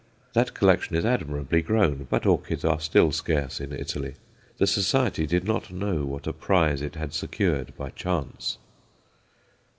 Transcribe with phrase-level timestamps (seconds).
[0.33, 4.15] That collection is admirably grown, but orchids are still scarce in Italy.
[4.57, 8.57] The Society did not know what a prize it had secured by chance.